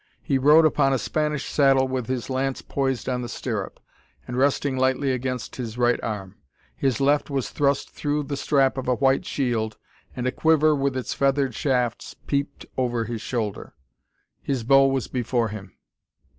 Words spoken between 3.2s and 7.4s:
the stirrup, and resting lightly against his right arm. His left